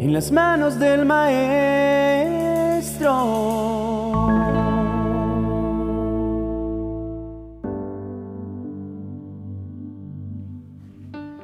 en 0.00 0.14
las 0.14 0.32
manos 0.32 0.78
del 0.78 1.04
Maestro. 1.04 1.50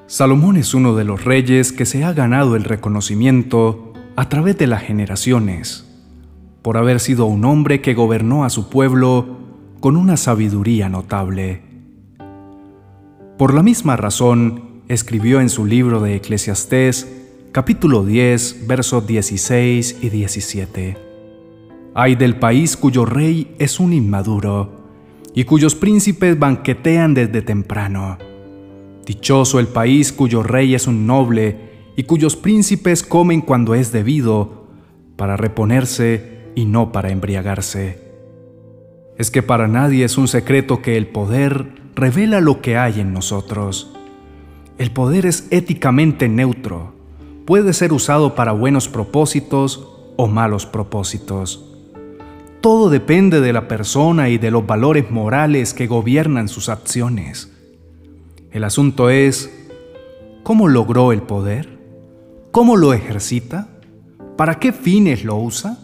Salomón 0.07 0.57
es 0.57 0.73
uno 0.73 0.95
de 0.95 1.05
los 1.05 1.23
reyes 1.27 1.71
que 1.71 1.85
se 1.85 2.03
ha 2.05 2.15
ganado 2.15 2.57
el 2.57 2.65
reconocimiento 2.65 3.93
a 4.17 4.31
través 4.31 4.57
de 4.57 4.67
las 4.67 4.81
generaciones, 4.83 5.87
por 6.63 6.79
haber 6.79 7.01
sido 7.01 7.27
un 7.27 7.45
hombre 7.45 7.83
que 7.83 7.93
gobernó 7.93 8.47
a 8.47 8.49
su 8.49 8.71
pueblo 8.71 9.37
con 9.81 9.99
una 9.99 10.17
sabiduría 10.17 10.89
notable. 10.89 11.61
Por 13.37 13.53
la 13.53 13.63
misma 13.63 13.99
razón, 13.99 14.81
escribió 14.89 15.43
en 15.43 15.51
su 15.51 15.67
libro 15.67 16.01
de 16.01 16.17
Eclesiastés, 16.17 17.26
capítulo 17.57 18.05
10, 18.05 18.67
versos 18.67 19.07
16 19.07 20.01
y 20.03 20.11
17. 20.11 20.99
Hay 21.95 22.15
del 22.15 22.39
país 22.39 22.77
cuyo 22.77 23.07
rey 23.07 23.55
es 23.59 23.81
un 23.81 23.95
inmaduro, 23.95 24.73
y 25.33 25.45
cuyos 25.45 25.75
príncipes 25.75 26.39
banquetean 26.39 27.15
desde 27.15 27.41
temprano 27.41 28.19
Dichoso 29.07 29.59
el 29.59 29.69
país 29.69 30.13
cuyo 30.13 30.43
rey 30.43 30.75
es 30.75 30.87
un 30.87 31.07
noble 31.07 31.57
y 31.97 32.03
cuyos 32.03 32.37
príncipes 32.37 33.03
comen 33.03 33.41
cuando 33.41 33.75
es 33.75 33.91
debido, 33.91 34.67
para 35.17 35.39
reponerse 35.39 36.51
y 36.57 36.67
no 36.67 36.93
para 36.93 37.11
embriagarse. 37.11 38.13
Es 39.17 39.31
que 39.31 39.43
para 39.43 39.67
nadie 39.67 40.05
es 40.05 40.19
un 40.19 40.29
secreto 40.29 40.83
que 40.83 40.99
el 40.99 41.07
poder 41.07 41.73
revela 41.95 42.43
lo 42.43 42.61
que 42.61 42.77
hay 42.77 43.01
en 43.01 43.15
nosotros. 43.15 43.97
El 44.77 44.91
poder 44.91 45.25
es 45.25 45.49
éticamente 45.51 46.29
neutro, 46.29 46.96
puede 47.47 47.73
ser 47.73 47.93
usado 47.93 48.35
para 48.35 48.53
buenos 48.53 48.89
propósitos 48.89 49.89
o 50.17 50.27
malos 50.27 50.67
propósitos. 50.67 51.65
Todo 52.61 52.91
depende 52.91 53.41
de 53.41 53.53
la 53.53 53.69
persona 53.69 54.29
y 54.29 54.39
de 54.39 54.51
los 54.51 54.67
valores 54.67 55.11
morales 55.11 55.73
que 55.73 55.87
gobiernan 55.87 56.49
sus 56.49 56.69
acciones. 56.69 57.53
El 58.51 58.65
asunto 58.65 59.11
es, 59.11 59.51
¿cómo 60.43 60.67
logró 60.67 61.13
el 61.13 61.23
poder? 61.23 61.79
¿Cómo 62.51 62.77
lo 62.77 62.93
ejercita? 62.93 63.69
¿Para 64.37 64.59
qué 64.59 64.73
fines 64.73 65.25
lo 65.25 65.37
usa? 65.37 65.79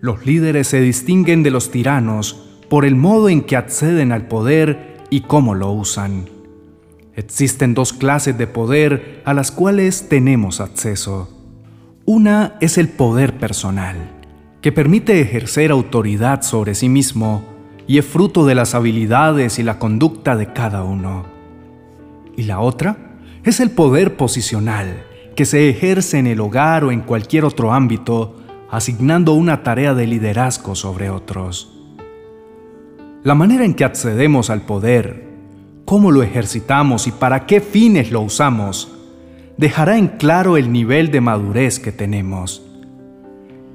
Los 0.00 0.26
líderes 0.26 0.66
se 0.66 0.80
distinguen 0.80 1.42
de 1.42 1.50
los 1.50 1.70
tiranos 1.70 2.48
por 2.68 2.84
el 2.84 2.96
modo 2.96 3.28
en 3.28 3.42
que 3.42 3.56
acceden 3.56 4.10
al 4.10 4.26
poder 4.26 5.04
y 5.10 5.20
cómo 5.20 5.54
lo 5.54 5.70
usan. 5.70 6.39
Existen 7.20 7.74
dos 7.74 7.92
clases 7.92 8.38
de 8.38 8.46
poder 8.46 9.20
a 9.26 9.34
las 9.34 9.52
cuales 9.52 10.08
tenemos 10.08 10.58
acceso. 10.58 11.28
Una 12.06 12.56
es 12.62 12.78
el 12.78 12.88
poder 12.88 13.36
personal, 13.36 14.10
que 14.62 14.72
permite 14.72 15.20
ejercer 15.20 15.70
autoridad 15.70 16.40
sobre 16.40 16.74
sí 16.74 16.88
mismo 16.88 17.44
y 17.86 17.98
es 17.98 18.06
fruto 18.06 18.46
de 18.46 18.54
las 18.54 18.74
habilidades 18.74 19.58
y 19.58 19.62
la 19.62 19.78
conducta 19.78 20.34
de 20.34 20.54
cada 20.54 20.82
uno. 20.82 21.26
Y 22.38 22.44
la 22.44 22.60
otra 22.60 22.96
es 23.44 23.60
el 23.60 23.70
poder 23.70 24.16
posicional, 24.16 25.04
que 25.36 25.44
se 25.44 25.68
ejerce 25.68 26.18
en 26.18 26.26
el 26.26 26.40
hogar 26.40 26.84
o 26.84 26.90
en 26.90 27.02
cualquier 27.02 27.44
otro 27.44 27.74
ámbito, 27.74 28.36
asignando 28.70 29.34
una 29.34 29.62
tarea 29.62 29.92
de 29.92 30.06
liderazgo 30.06 30.74
sobre 30.74 31.10
otros. 31.10 31.70
La 33.24 33.34
manera 33.34 33.66
en 33.66 33.74
que 33.74 33.84
accedemos 33.84 34.48
al 34.48 34.62
poder, 34.62 35.29
cómo 35.90 36.12
lo 36.12 36.22
ejercitamos 36.22 37.08
y 37.08 37.10
para 37.10 37.46
qué 37.46 37.60
fines 37.60 38.12
lo 38.12 38.20
usamos, 38.20 38.92
dejará 39.56 39.98
en 39.98 40.06
claro 40.06 40.56
el 40.56 40.70
nivel 40.70 41.10
de 41.10 41.20
madurez 41.20 41.80
que 41.80 41.90
tenemos. 41.90 42.62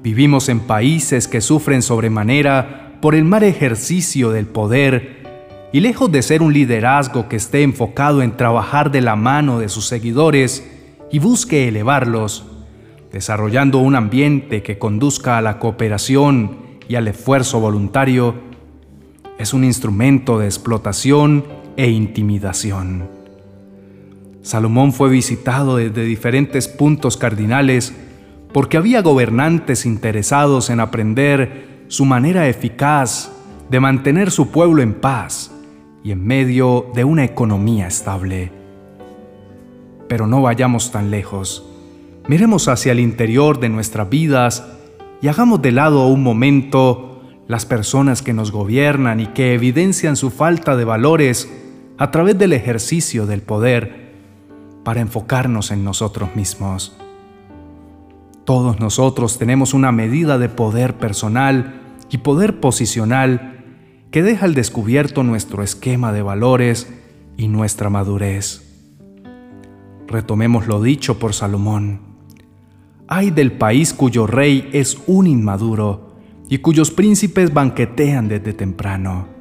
Vivimos 0.02 0.48
en 0.48 0.60
países 0.60 1.28
que 1.28 1.42
sufren 1.42 1.82
sobremanera 1.82 2.96
por 3.02 3.14
el 3.14 3.26
mal 3.26 3.42
ejercicio 3.42 4.30
del 4.30 4.46
poder 4.46 5.68
y 5.74 5.80
lejos 5.80 6.10
de 6.10 6.22
ser 6.22 6.40
un 6.40 6.54
liderazgo 6.54 7.28
que 7.28 7.36
esté 7.36 7.62
enfocado 7.62 8.22
en 8.22 8.38
trabajar 8.38 8.90
de 8.90 9.02
la 9.02 9.14
mano 9.14 9.58
de 9.58 9.68
sus 9.68 9.86
seguidores 9.86 10.66
y 11.12 11.18
busque 11.18 11.68
elevarlos, 11.68 12.46
desarrollando 13.12 13.80
un 13.80 13.94
ambiente 13.94 14.62
que 14.62 14.78
conduzca 14.78 15.36
a 15.36 15.42
la 15.42 15.58
cooperación 15.58 16.78
y 16.88 16.94
al 16.94 17.08
esfuerzo 17.08 17.60
voluntario, 17.60 18.36
es 19.36 19.52
un 19.52 19.64
instrumento 19.64 20.38
de 20.38 20.46
explotación 20.46 21.65
e 21.76 21.90
intimidación. 21.90 23.08
Salomón 24.42 24.92
fue 24.92 25.08
visitado 25.08 25.76
desde 25.76 26.04
diferentes 26.04 26.68
puntos 26.68 27.16
cardinales 27.16 27.94
porque 28.52 28.76
había 28.76 29.02
gobernantes 29.02 29.86
interesados 29.86 30.70
en 30.70 30.80
aprender 30.80 31.84
su 31.88 32.04
manera 32.04 32.48
eficaz 32.48 33.32
de 33.70 33.80
mantener 33.80 34.30
su 34.30 34.50
pueblo 34.50 34.82
en 34.82 34.94
paz 34.94 35.50
y 36.04 36.12
en 36.12 36.24
medio 36.24 36.86
de 36.94 37.04
una 37.04 37.24
economía 37.24 37.88
estable. 37.88 38.52
Pero 40.08 40.26
no 40.26 40.42
vayamos 40.42 40.92
tan 40.92 41.10
lejos. 41.10 41.66
Miremos 42.28 42.68
hacia 42.68 42.92
el 42.92 43.00
interior 43.00 43.58
de 43.58 43.68
nuestras 43.68 44.08
vidas 44.08 44.64
y 45.20 45.28
hagamos 45.28 45.60
de 45.62 45.72
lado 45.72 46.06
un 46.06 46.22
momento 46.22 47.22
las 47.48 47.66
personas 47.66 48.22
que 48.22 48.32
nos 48.32 48.52
gobiernan 48.52 49.20
y 49.20 49.26
que 49.26 49.54
evidencian 49.54 50.16
su 50.16 50.30
falta 50.30 50.76
de 50.76 50.84
valores 50.84 51.50
a 51.98 52.10
través 52.10 52.38
del 52.38 52.52
ejercicio 52.52 53.26
del 53.26 53.42
poder 53.42 54.12
para 54.84 55.00
enfocarnos 55.00 55.70
en 55.70 55.84
nosotros 55.84 56.34
mismos. 56.36 56.96
Todos 58.44 58.78
nosotros 58.78 59.38
tenemos 59.38 59.74
una 59.74 59.90
medida 59.90 60.38
de 60.38 60.48
poder 60.48 60.94
personal 60.94 61.80
y 62.10 62.18
poder 62.18 62.60
posicional 62.60 63.64
que 64.10 64.22
deja 64.22 64.44
al 64.44 64.54
descubierto 64.54 65.24
nuestro 65.24 65.62
esquema 65.62 66.12
de 66.12 66.22
valores 66.22 66.92
y 67.36 67.48
nuestra 67.48 67.90
madurez. 67.90 68.62
Retomemos 70.06 70.68
lo 70.68 70.80
dicho 70.80 71.18
por 71.18 71.34
Salomón. 71.34 72.00
Hay 73.08 73.30
del 73.30 73.52
país 73.52 73.92
cuyo 73.92 74.26
rey 74.26 74.70
es 74.72 74.98
un 75.06 75.26
inmaduro 75.26 76.14
y 76.48 76.58
cuyos 76.58 76.92
príncipes 76.92 77.52
banquetean 77.52 78.28
desde 78.28 78.52
temprano. 78.52 79.35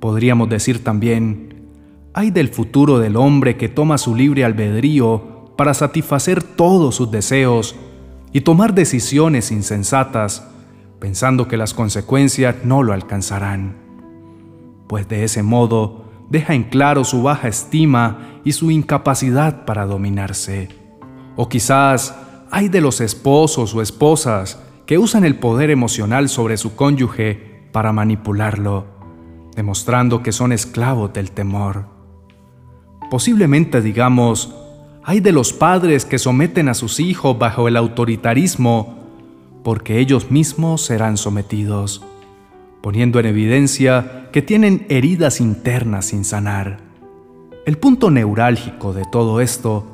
Podríamos 0.00 0.48
decir 0.48 0.84
también, 0.84 1.70
hay 2.14 2.30
del 2.30 2.48
futuro 2.48 2.98
del 2.98 3.16
hombre 3.16 3.56
que 3.56 3.68
toma 3.68 3.98
su 3.98 4.14
libre 4.14 4.44
albedrío 4.44 5.54
para 5.56 5.74
satisfacer 5.74 6.42
todos 6.42 6.94
sus 6.94 7.10
deseos 7.10 7.74
y 8.32 8.42
tomar 8.42 8.74
decisiones 8.74 9.50
insensatas 9.50 10.46
pensando 10.98 11.48
que 11.48 11.56
las 11.56 11.74
consecuencias 11.74 12.56
no 12.64 12.82
lo 12.82 12.92
alcanzarán, 12.92 13.76
pues 14.88 15.08
de 15.08 15.24
ese 15.24 15.42
modo 15.42 16.04
deja 16.28 16.54
en 16.54 16.64
claro 16.64 17.04
su 17.04 17.22
baja 17.22 17.48
estima 17.48 18.40
y 18.44 18.52
su 18.52 18.70
incapacidad 18.70 19.64
para 19.64 19.86
dominarse. 19.86 20.68
O 21.36 21.48
quizás 21.48 22.14
hay 22.50 22.68
de 22.68 22.80
los 22.80 23.00
esposos 23.00 23.74
o 23.74 23.82
esposas 23.82 24.60
que 24.86 24.98
usan 24.98 25.24
el 25.24 25.36
poder 25.36 25.70
emocional 25.70 26.28
sobre 26.28 26.56
su 26.56 26.74
cónyuge 26.74 27.68
para 27.72 27.92
manipularlo, 27.92 28.97
demostrando 29.54 30.22
que 30.22 30.32
son 30.32 30.52
esclavos 30.52 31.12
del 31.12 31.30
temor. 31.30 31.86
Posiblemente 33.10 33.80
digamos, 33.80 34.54
hay 35.04 35.20
de 35.20 35.32
los 35.32 35.52
padres 35.52 36.04
que 36.04 36.18
someten 36.18 36.68
a 36.68 36.74
sus 36.74 37.00
hijos 37.00 37.38
bajo 37.38 37.68
el 37.68 37.76
autoritarismo 37.76 38.98
porque 39.64 39.98
ellos 39.98 40.30
mismos 40.30 40.82
serán 40.82 41.16
sometidos, 41.16 42.02
poniendo 42.82 43.18
en 43.20 43.26
evidencia 43.26 44.28
que 44.32 44.42
tienen 44.42 44.86
heridas 44.88 45.40
internas 45.40 46.06
sin 46.06 46.24
sanar. 46.24 46.80
El 47.66 47.78
punto 47.78 48.10
neurálgico 48.10 48.92
de 48.92 49.04
todo 49.10 49.40
esto 49.40 49.86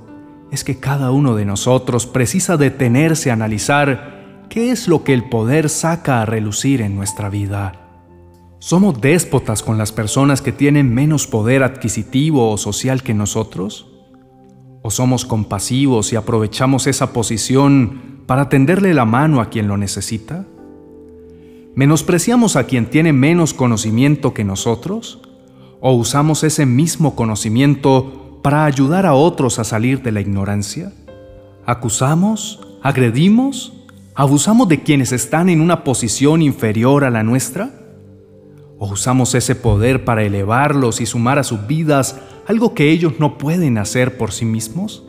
es 0.51 0.63
que 0.63 0.79
cada 0.79 1.11
uno 1.11 1.35
de 1.35 1.45
nosotros 1.45 2.07
precisa 2.07 2.57
detenerse 2.57 3.31
a 3.31 3.35
analizar 3.35 4.47
qué 4.49 4.71
es 4.71 4.87
lo 4.87 5.03
que 5.03 5.15
el 5.15 5.29
poder 5.29 5.69
saca 5.69 6.23
a 6.23 6.27
relucir 6.27 6.81
en 6.81 6.95
nuestra 6.95 7.29
vida. 7.29 7.84
¿Somos 8.67 8.99
déspotas 8.99 9.63
con 9.63 9.77
las 9.77 9.93
personas 9.93 10.41
que 10.41 10.51
tienen 10.51 10.95
menos 10.95 11.27
poder 11.27 11.63
adquisitivo 11.63 12.51
o 12.51 12.57
social 12.57 13.03
que 13.03 13.13
nosotros? 13.13 13.89
¿O 14.81 14.91
somos 14.91 15.27
compasivos 15.27 16.15
y 16.15 16.17
aprovechamos 16.17 16.87
esa 16.87 17.13
posición 17.13 18.23
para 18.25 18.49
tenderle 18.49 18.95
la 18.95 19.05
mano 19.05 19.43
a 19.43 19.51
quien 19.51 19.69
lo 19.69 19.77
necesita? 19.77 20.47
¿Menospreciamos 21.75 22.57
a 22.57 22.65
quien 22.65 22.87
tiene 22.87 23.13
menos 23.13 23.53
conocimiento 23.53 24.33
que 24.33 24.45
nosotros? 24.45 25.21
¿O 25.83 25.93
usamos 25.93 26.43
ese 26.43 26.65
mismo 26.65 27.15
conocimiento 27.15 28.41
para 28.41 28.65
ayudar 28.65 29.05
a 29.05 29.13
otros 29.13 29.59
a 29.59 29.65
salir 29.65 30.03
de 30.03 30.13
la 30.13 30.23
ignorancia? 30.23 30.91
¿Acusamos? 31.67 32.67
¿Agredimos? 32.83 33.75
¿Abusamos 34.15 34.71
de 34.71 34.83
quienes 34.83 35.13
están 35.13 35.51
en 35.51 35.61
una 35.61 35.85
posición 35.85 36.41
inferior 36.41 37.05
a 37.05 37.11
la 37.11 37.23
nuestra? 37.23 37.84
¿O 38.79 38.89
usamos 38.89 39.35
ese 39.35 39.55
poder 39.55 40.05
para 40.05 40.25
elevarlos 40.25 41.01
y 41.01 41.07
sumar 41.07 41.39
a 41.39 41.45
sus 41.45 41.67
vidas 41.67 42.21
algo 42.47 42.75
que 42.75 42.91
ellos 42.91 43.15
no 43.19 43.39
pueden 43.39 43.79
hacer 43.79 44.19
por 44.19 44.33
sí 44.33 44.45
mismos? 44.45 45.07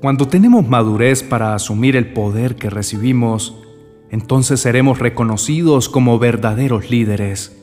Cuando 0.00 0.28
tenemos 0.28 0.68
madurez 0.68 1.22
para 1.22 1.54
asumir 1.54 1.96
el 1.96 2.12
poder 2.12 2.56
que 2.56 2.70
recibimos, 2.70 3.56
entonces 4.10 4.60
seremos 4.60 4.98
reconocidos 4.98 5.88
como 5.88 6.18
verdaderos 6.18 6.90
líderes, 6.90 7.56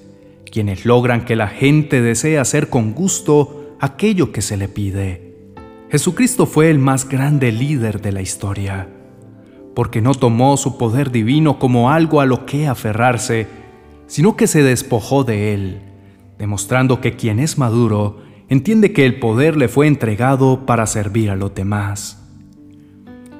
quienes 0.52 0.86
logran 0.86 1.26
que 1.26 1.36
la 1.36 1.48
gente 1.48 2.02
desee 2.02 2.38
hacer 2.38 2.70
con 2.70 2.94
gusto 2.94 3.76
aquello 3.80 4.32
que 4.32 4.42
se 4.42 4.58
le 4.58 4.68
pide. 4.68 5.34
Jesucristo 5.90 6.46
fue 6.46 6.70
el 6.70 6.80
más 6.80 7.08
grande 7.08 7.52
líder 7.52 8.02
de 8.02 8.12
la 8.12 8.22
historia, 8.22 8.90
porque 9.76 10.02
no 10.02 10.14
tomó 10.14 10.58
su 10.58 10.78
poder 10.78 11.12
divino 11.12 11.60
como 11.60 11.92
algo 11.92 12.20
a 12.20 12.26
lo 12.26 12.46
que 12.46 12.68
aferrarse, 12.68 13.48
sino 14.08 14.36
que 14.36 14.48
se 14.48 14.64
despojó 14.64 15.24
de 15.24 15.54
él, 15.54 15.82
demostrando 16.38 17.02
que 17.02 17.16
quien 17.16 17.40
es 17.40 17.58
maduro 17.58 18.18
entiende 18.50 18.94
que 18.94 19.06
el 19.06 19.20
poder 19.20 19.58
le 19.58 19.68
fue 19.68 19.88
entregado 19.88 20.66
para 20.66 20.86
servir 20.86 21.30
a 21.30 21.36
los 21.36 21.56
demás. 21.56 22.20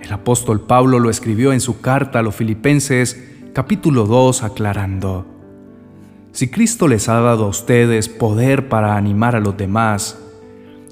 El 0.02 0.12
apóstol 0.12 0.62
Pablo 0.62 1.00
lo 1.00 1.10
escribió 1.10 1.54
en 1.54 1.62
su 1.62 1.80
carta 1.80 2.20
a 2.20 2.24
los 2.24 2.36
Filipenses 2.36 3.32
capítulo 3.54 4.06
2 4.06 4.44
aclarando, 4.44 5.26
Si 6.32 6.50
Cristo 6.50 6.88
les 6.88 7.08
ha 7.08 7.22
dado 7.22 7.46
a 7.46 7.50
ustedes 7.50 8.10
poder 8.10 8.68
para 8.68 8.98
animar 8.98 9.36
a 9.36 9.40
los 9.40 9.56
demás, 9.56 10.20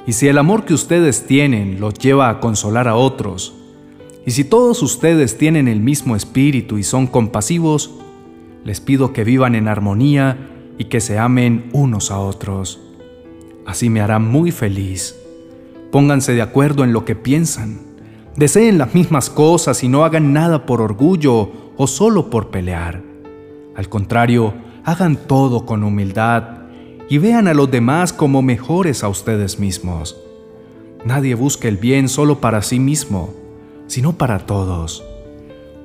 y 0.05 0.13
si 0.13 0.27
el 0.27 0.37
amor 0.37 0.65
que 0.65 0.73
ustedes 0.73 1.25
tienen 1.25 1.79
los 1.79 1.95
lleva 1.95 2.29
a 2.29 2.39
consolar 2.39 2.87
a 2.87 2.95
otros, 2.95 3.55
y 4.25 4.31
si 4.31 4.43
todos 4.43 4.83
ustedes 4.83 5.37
tienen 5.37 5.67
el 5.67 5.79
mismo 5.79 6.15
espíritu 6.15 6.77
y 6.77 6.83
son 6.83 7.07
compasivos, 7.07 7.91
les 8.63 8.81
pido 8.81 9.13
que 9.13 9.23
vivan 9.23 9.55
en 9.55 9.67
armonía 9.67 10.49
y 10.77 10.85
que 10.85 11.01
se 11.01 11.19
amen 11.19 11.69
unos 11.73 12.11
a 12.11 12.19
otros. 12.19 12.79
Así 13.65 13.89
me 13.89 14.01
hará 14.01 14.19
muy 14.19 14.51
feliz. 14.51 15.15
Pónganse 15.91 16.33
de 16.33 16.41
acuerdo 16.41 16.83
en 16.83 16.93
lo 16.93 17.05
que 17.05 17.15
piensan 17.15 17.91
Deseen 18.35 18.77
las 18.77 18.95
mismas 18.95 19.29
cosas 19.29 19.83
y 19.83 19.89
no 19.89 20.05
hagan 20.05 20.31
nada 20.31 20.65
por 20.65 20.81
orgullo 20.81 21.51
o 21.75 21.87
solo 21.87 22.29
por 22.29 22.49
pelear. 22.49 23.01
Al 23.75 23.89
contrario, 23.89 24.53
hagan 24.85 25.17
todo 25.17 25.65
con 25.65 25.83
humildad 25.83 26.61
y 27.09 27.17
vean 27.17 27.49
a 27.49 27.53
los 27.53 27.69
demás 27.69 28.13
como 28.13 28.41
mejores 28.41 29.03
a 29.03 29.09
ustedes 29.09 29.59
mismos. 29.59 30.17
Nadie 31.03 31.35
busque 31.35 31.67
el 31.67 31.77
bien 31.77 32.07
solo 32.07 32.39
para 32.39 32.61
sí 32.61 32.79
mismo, 32.79 33.33
sino 33.87 34.13
para 34.13 34.39
todos. 34.39 35.03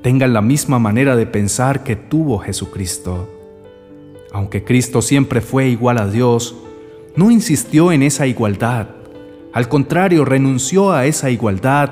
Tengan 0.06 0.32
la 0.32 0.41
misma 0.41 0.79
manera 0.79 1.17
de 1.17 1.26
pensar 1.26 1.82
que 1.82 1.97
tuvo 1.97 2.38
Jesucristo. 2.38 3.29
Aunque 4.32 4.62
Cristo 4.62 5.03
siempre 5.03 5.41
fue 5.41 5.67
igual 5.67 5.99
a 5.99 6.06
Dios, 6.06 6.55
no 7.17 7.32
insistió 7.32 7.91
en 7.91 8.05
esa 8.05 8.29
igualdad. 8.29 8.87
Al 9.53 9.69
contrario, 9.69 10.25
renunció 10.25 10.93
a 10.93 11.06
esa 11.06 11.31
igualdad 11.31 11.91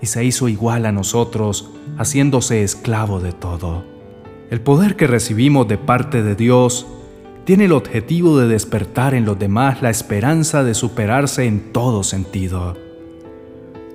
y 0.00 0.06
se 0.06 0.24
hizo 0.24 0.48
igual 0.48 0.86
a 0.86 0.92
nosotros, 0.92 1.68
haciéndose 1.98 2.62
esclavo 2.62 3.18
de 3.18 3.32
todo. 3.32 3.82
El 4.48 4.60
poder 4.60 4.94
que 4.94 5.08
recibimos 5.08 5.66
de 5.66 5.76
parte 5.76 6.22
de 6.22 6.36
Dios 6.36 6.86
tiene 7.46 7.64
el 7.64 7.72
objetivo 7.72 8.38
de 8.38 8.46
despertar 8.46 9.12
en 9.12 9.24
los 9.24 9.40
demás 9.40 9.82
la 9.82 9.90
esperanza 9.90 10.62
de 10.62 10.74
superarse 10.74 11.46
en 11.46 11.72
todo 11.72 12.04
sentido. 12.04 12.76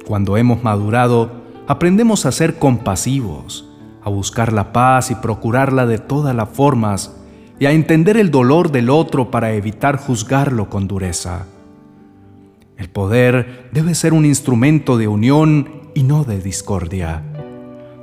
Cuando 0.05 0.35
hemos 0.35 0.61
madurado, 0.61 1.40
aprendemos 1.67 2.25
a 2.25 2.31
ser 2.31 2.59
compasivos, 2.59 3.69
a 4.03 4.09
buscar 4.09 4.51
la 4.51 4.73
paz 4.73 5.11
y 5.11 5.15
procurarla 5.15 5.85
de 5.85 5.99
todas 5.99 6.35
las 6.35 6.49
formas, 6.49 7.15
y 7.59 7.67
a 7.67 7.71
entender 7.71 8.17
el 8.17 8.31
dolor 8.31 8.71
del 8.71 8.89
otro 8.89 9.29
para 9.29 9.53
evitar 9.53 9.97
juzgarlo 9.97 10.67
con 10.69 10.87
dureza. 10.87 11.45
El 12.75 12.89
poder 12.89 13.69
debe 13.71 13.93
ser 13.93 14.13
un 14.13 14.25
instrumento 14.25 14.97
de 14.97 15.07
unión 15.07 15.69
y 15.93 16.01
no 16.01 16.23
de 16.23 16.41
discordia. 16.41 17.21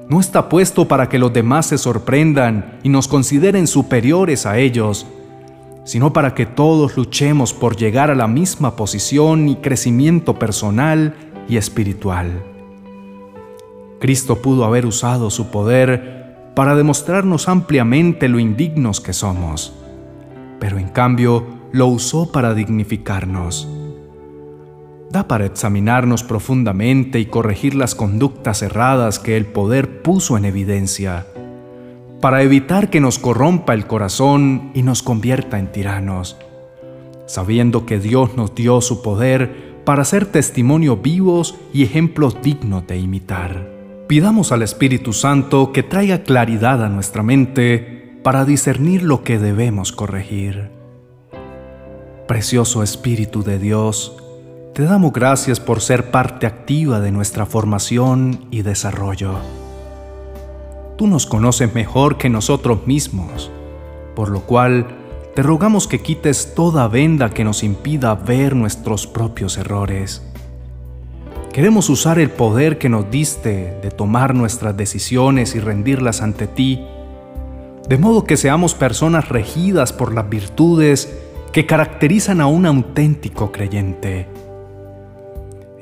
No 0.08 0.20
está 0.20 0.48
puesto 0.48 0.86
para 0.86 1.08
que 1.08 1.18
los 1.18 1.32
demás 1.32 1.66
se 1.66 1.78
sorprendan 1.78 2.78
y 2.84 2.88
nos 2.88 3.08
consideren 3.08 3.66
superiores 3.66 4.46
a 4.46 4.58
ellos, 4.58 5.06
sino 5.84 6.12
para 6.12 6.34
que 6.34 6.46
todos 6.46 6.96
luchemos 6.96 7.52
por 7.52 7.76
llegar 7.76 8.10
a 8.10 8.14
la 8.14 8.28
misma 8.28 8.76
posición 8.76 9.48
y 9.48 9.56
crecimiento 9.56 10.38
personal 10.38 11.16
y 11.48 11.56
espiritual. 11.56 12.57
Cristo 14.00 14.42
pudo 14.42 14.64
haber 14.64 14.86
usado 14.86 15.30
su 15.30 15.50
poder 15.50 16.52
para 16.54 16.74
demostrarnos 16.74 17.48
ampliamente 17.48 18.28
lo 18.28 18.38
indignos 18.38 19.00
que 19.00 19.12
somos, 19.12 19.72
pero 20.58 20.78
en 20.78 20.88
cambio 20.88 21.46
lo 21.72 21.86
usó 21.86 22.32
para 22.32 22.54
dignificarnos 22.54 23.68
da 25.10 25.26
para 25.26 25.46
examinarnos 25.46 26.22
profundamente 26.22 27.18
y 27.18 27.26
corregir 27.26 27.74
las 27.74 27.94
conductas 27.94 28.62
erradas 28.62 29.18
que 29.18 29.36
el 29.36 29.46
poder 29.46 30.02
puso 30.02 30.36
en 30.36 30.44
evidencia, 30.44 31.26
para 32.20 32.42
evitar 32.42 32.90
que 32.90 33.00
nos 33.00 33.18
corrompa 33.18 33.74
el 33.74 33.86
corazón 33.86 34.70
y 34.74 34.82
nos 34.82 35.02
convierta 35.02 35.58
en 35.58 35.72
tiranos, 35.72 36.36
sabiendo 37.26 37.86
que 37.86 37.98
Dios 37.98 38.36
nos 38.36 38.54
dio 38.54 38.80
su 38.80 39.02
poder 39.02 39.82
para 39.84 40.04
ser 40.04 40.26
testimonio 40.26 40.96
vivos 40.96 41.54
y 41.72 41.84
ejemplos 41.84 42.36
dignos 42.42 42.86
de 42.86 42.98
imitar. 42.98 43.77
Pidamos 44.08 44.52
al 44.52 44.62
Espíritu 44.62 45.12
Santo 45.12 45.70
que 45.70 45.82
traiga 45.82 46.22
claridad 46.22 46.82
a 46.82 46.88
nuestra 46.88 47.22
mente 47.22 48.18
para 48.22 48.46
discernir 48.46 49.02
lo 49.02 49.22
que 49.22 49.38
debemos 49.38 49.92
corregir. 49.92 50.70
Precioso 52.26 52.82
Espíritu 52.82 53.42
de 53.42 53.58
Dios, 53.58 54.16
te 54.74 54.84
damos 54.84 55.12
gracias 55.12 55.60
por 55.60 55.82
ser 55.82 56.10
parte 56.10 56.46
activa 56.46 57.00
de 57.00 57.12
nuestra 57.12 57.44
formación 57.44 58.46
y 58.50 58.62
desarrollo. 58.62 59.34
Tú 60.96 61.06
nos 61.06 61.26
conoces 61.26 61.74
mejor 61.74 62.16
que 62.16 62.30
nosotros 62.30 62.86
mismos, 62.86 63.50
por 64.16 64.30
lo 64.30 64.40
cual 64.40 64.86
te 65.34 65.42
rogamos 65.42 65.86
que 65.86 66.00
quites 66.00 66.54
toda 66.54 66.88
venda 66.88 67.28
que 67.28 67.44
nos 67.44 67.62
impida 67.62 68.14
ver 68.14 68.56
nuestros 68.56 69.06
propios 69.06 69.58
errores. 69.58 70.22
Queremos 71.52 71.88
usar 71.88 72.18
el 72.18 72.30
poder 72.30 72.78
que 72.78 72.88
nos 72.88 73.10
diste 73.10 73.78
de 73.82 73.90
tomar 73.90 74.34
nuestras 74.34 74.76
decisiones 74.76 75.54
y 75.54 75.60
rendirlas 75.60 76.20
ante 76.20 76.46
ti, 76.46 76.84
de 77.88 77.98
modo 77.98 78.24
que 78.24 78.36
seamos 78.36 78.74
personas 78.74 79.28
regidas 79.28 79.92
por 79.92 80.14
las 80.14 80.28
virtudes 80.28 81.18
que 81.52 81.66
caracterizan 81.66 82.40
a 82.40 82.46
un 82.46 82.66
auténtico 82.66 83.50
creyente. 83.50 84.28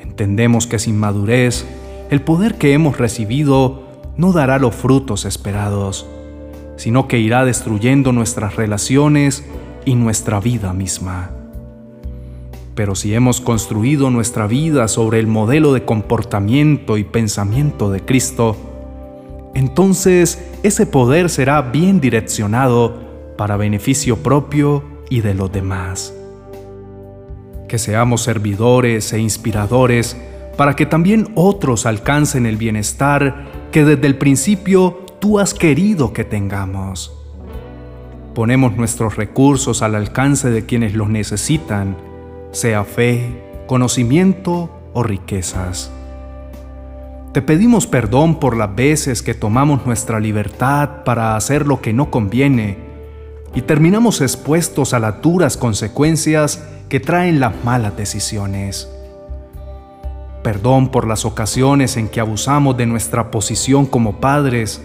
Entendemos 0.01 0.67
que 0.67 0.79
sin 0.79 0.97
madurez, 0.97 1.67
el 2.11 2.23
poder 2.23 2.55
que 2.55 2.73
hemos 2.73 2.97
recibido 2.97 3.83
no 4.17 4.33
dará 4.33 4.59
los 4.59 4.75
frutos 4.75 5.25
esperados, 5.25 6.07
sino 6.77 7.09
que 7.09 7.19
irá 7.19 7.45
destruyendo 7.45 8.13
nuestras 8.13 8.55
relaciones 8.57 9.45
y 9.85 9.97
nuestra 9.97 10.39
vida 10.41 10.73
misma. 10.73 11.31
Pero 12.77 12.95
si 12.95 13.13
hemos 13.13 13.41
construido 13.41 14.11
nuestra 14.11 14.47
vida 14.47 14.87
sobre 14.87 15.19
el 15.19 15.27
modelo 15.27 15.73
de 15.73 15.85
comportamiento 15.85 16.97
y 16.97 17.03
pensamiento 17.03 17.91
de 17.91 18.05
Cristo, 18.05 18.57
entonces 19.57 20.49
ese 20.63 20.87
poder 20.87 21.29
será 21.31 21.61
bien 21.61 22.01
direccionado 22.01 23.35
para 23.37 23.57
beneficio 23.57 24.19
propio 24.19 24.85
y 25.11 25.23
de 25.23 25.35
los 25.35 25.51
demás 25.51 26.15
que 27.67 27.79
seamos 27.79 28.23
servidores 28.23 29.13
e 29.13 29.19
inspiradores 29.19 30.17
para 30.57 30.75
que 30.75 30.87
también 30.87 31.29
otros 31.35 31.87
alcancen 31.87 32.47
el 32.47 32.57
bienestar 32.57 33.47
que 33.73 33.85
desde 33.85 34.07
el 34.07 34.17
principio 34.17 35.05
tú 35.19 35.39
has 35.39 35.53
querido 35.53 36.13
que 36.13 36.25
tengamos. 36.25 37.13
Ponemos 38.35 38.77
nuestros 38.77 39.17
recursos 39.17 39.83
al 39.83 39.95
alcance 39.95 40.51
de 40.51 40.65
quienes 40.65 40.95
los 40.95 41.09
necesitan, 41.09 41.97
sea 42.53 42.85
fe, 42.85 43.65
conocimiento 43.67 44.71
o 44.93 45.03
riquezas. 45.03 45.91
Te 47.33 47.43
pedimos 47.43 47.87
perdón 47.87 48.41
por 48.41 48.57
las 48.57 48.75
veces 48.75 49.23
que 49.23 49.35
tomamos 49.35 49.85
nuestra 49.85 50.21
libertad 50.21 51.05
para 51.05 51.37
hacer 51.37 51.67
lo 51.67 51.83
que 51.83 51.93
no 51.93 52.11
conviene 52.11 52.79
y 53.55 53.61
terminamos 53.63 54.23
expuestos 54.23 54.95
a 54.95 54.99
las 54.99 55.21
duras 55.21 55.57
consecuencias 55.57 56.65
que 56.89 56.99
traen 56.99 57.39
las 57.41 57.53
malas 57.65 57.97
decisiones. 57.97 58.89
Perdón 60.43 60.89
por 60.89 61.07
las 61.07 61.25
ocasiones 61.25 61.97
en 61.97 62.09
que 62.09 62.21
abusamos 62.21 62.77
de 62.77 62.87
nuestra 62.87 63.31
posición 63.31 63.85
como 63.85 64.21
padres, 64.21 64.83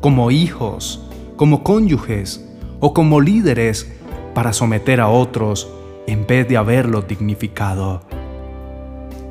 como 0.00 0.30
hijos, 0.30 1.08
como 1.36 1.62
cónyuges 1.62 2.44
o 2.80 2.94
como 2.94 3.20
líderes 3.20 3.92
para 4.34 4.52
someter 4.52 5.00
a 5.00 5.08
otros 5.08 5.68
en 6.06 6.26
vez 6.26 6.48
de 6.48 6.56
haberlos 6.56 7.06
dignificado. 7.08 8.02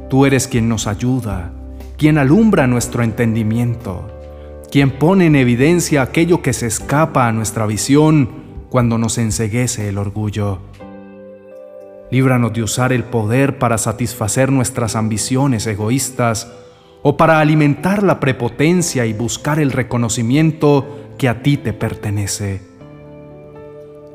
Tú 0.10 0.26
eres 0.26 0.48
quien 0.48 0.70
nos 0.70 0.88
ayuda, 0.88 1.52
quien 1.98 2.18
alumbra 2.18 2.68
nuestro 2.68 3.04
entendimiento, 3.04 4.10
quien 4.72 4.92
pone 4.92 5.28
en 5.28 5.36
evidencia 5.36 6.02
aquello 6.02 6.42
que 6.42 6.54
se 6.54 6.68
escapa 6.68 7.28
a 7.28 7.32
nuestra 7.32 7.66
visión 7.66 8.30
cuando 8.70 8.98
nos 8.98 9.18
enseguece 9.18 9.90
el 9.90 9.98
orgullo. 9.98 10.60
Líbranos 12.12 12.54
de 12.54 12.64
usar 12.64 12.94
el 12.94 13.04
poder 13.04 13.58
para 13.58 13.78
satisfacer 13.78 14.52
nuestras 14.52 14.96
ambiciones 14.96 15.66
egoístas 15.66 16.52
o 17.02 17.18
para 17.18 17.40
alimentar 17.40 18.04
la 18.04 18.20
prepotencia 18.20 19.06
y 19.06 19.14
buscar 19.14 19.60
el 19.60 19.72
reconocimiento 19.72 20.86
que 21.18 21.28
a 21.28 21.42
ti 21.42 21.58
te 21.58 21.74
pertenece. 21.74 22.62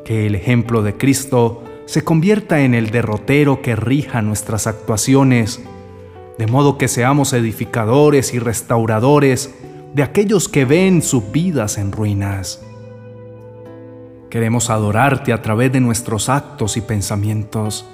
Que 0.05 0.27
el 0.27 0.35
ejemplo 0.35 0.83
de 0.83 0.95
Cristo 0.97 1.63
se 1.89 2.05
convierta 2.05 2.61
en 2.61 2.75
el 2.75 2.91
derrotero 2.91 3.63
que 3.63 3.75
rija 3.75 4.21
nuestras 4.21 4.67
actuaciones, 4.67 5.63
de 6.37 6.47
modo 6.47 6.77
que 6.77 6.87
seamos 6.87 7.33
edificadores 7.33 8.35
y 8.35 8.39
restauradores 8.39 9.55
de 9.95 10.03
aquellos 10.03 10.51
que 10.51 10.67
ven 10.67 11.01
sus 11.01 11.33
vidas 11.33 11.79
en 11.79 11.91
ruinas. 11.93 12.63
Queremos 14.29 14.69
adorarte 14.69 15.33
a 15.33 15.41
través 15.41 15.73
de 15.73 15.81
nuestros 15.81 16.29
actos 16.29 16.77
y 16.77 16.83
pensamientos. 16.83 17.89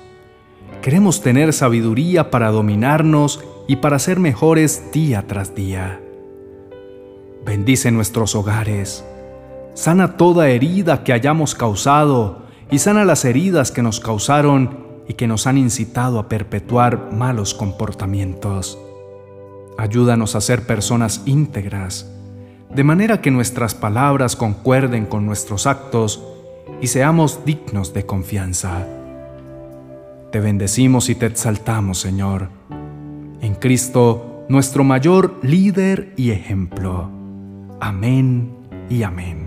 Queremos 0.82 1.22
tener 1.22 1.52
sabiduría 1.52 2.32
para 2.32 2.50
dominarnos 2.50 3.44
y 3.68 3.76
para 3.76 4.00
ser 4.00 4.18
mejores 4.18 4.90
día 4.92 5.24
tras 5.28 5.54
día. 5.54 6.00
Bendice 7.46 7.92
nuestros 7.92 8.34
hogares. 8.34 9.04
Sana 9.74 10.16
toda 10.16 10.48
herida 10.48 11.04
que 11.04 11.12
hayamos 11.12 11.54
causado 11.54 12.43
y 12.74 12.80
sana 12.80 13.04
las 13.04 13.24
heridas 13.24 13.70
que 13.70 13.84
nos 13.84 14.00
causaron 14.00 14.78
y 15.06 15.14
que 15.14 15.28
nos 15.28 15.46
han 15.46 15.58
incitado 15.58 16.18
a 16.18 16.28
perpetuar 16.28 17.12
malos 17.12 17.54
comportamientos. 17.54 18.80
Ayúdanos 19.78 20.34
a 20.34 20.40
ser 20.40 20.66
personas 20.66 21.22
íntegras 21.24 22.10
de 22.74 22.82
manera 22.82 23.20
que 23.20 23.30
nuestras 23.30 23.76
palabras 23.76 24.34
concuerden 24.34 25.06
con 25.06 25.24
nuestros 25.24 25.68
actos 25.68 26.24
y 26.80 26.88
seamos 26.88 27.44
dignos 27.44 27.94
de 27.94 28.06
confianza. 28.06 28.84
Te 30.32 30.40
bendecimos 30.40 31.08
y 31.10 31.14
te 31.14 31.26
exaltamos, 31.26 32.00
Señor, 32.00 32.48
en 33.40 33.54
Cristo, 33.54 34.46
nuestro 34.48 34.82
mayor 34.82 35.38
líder 35.42 36.12
y 36.16 36.32
ejemplo. 36.32 37.08
Amén 37.80 38.52
y 38.90 39.04
amén. 39.04 39.43